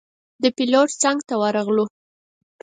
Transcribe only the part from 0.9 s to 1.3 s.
څنګ